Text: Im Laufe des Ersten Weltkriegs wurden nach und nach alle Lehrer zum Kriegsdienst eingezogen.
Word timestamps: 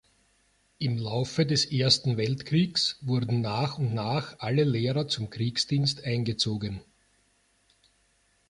Im 0.79 0.97
Laufe 0.97 1.45
des 1.45 1.63
Ersten 1.71 2.17
Weltkriegs 2.17 2.97
wurden 3.01 3.41
nach 3.41 3.77
und 3.77 3.93
nach 3.93 4.35
alle 4.39 4.63
Lehrer 4.63 5.07
zum 5.07 5.29
Kriegsdienst 5.29 6.03
eingezogen. 6.05 6.81